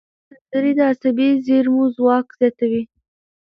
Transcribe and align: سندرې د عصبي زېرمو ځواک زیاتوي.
سندرې 0.49 0.71
د 0.77 0.79
عصبي 0.91 1.29
زېرمو 1.45 1.83
ځواک 1.95 2.27
زیاتوي. 2.39 2.83